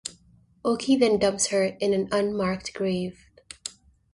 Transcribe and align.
Oki 0.65 0.95
then 0.95 1.19
dumps 1.19 1.49
her 1.49 1.63
in 1.63 1.93
an 1.93 2.09
unmarked 2.11 2.73
grave. 2.73 3.29